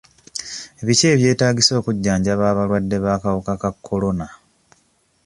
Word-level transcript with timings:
Biki 0.85 1.05
ebyetaagisa 1.13 1.71
okujjanjaba 1.79 2.43
abalwadde 2.51 2.97
b'akawuka 3.03 3.53
ka 3.61 3.69
kolona? 3.87 4.27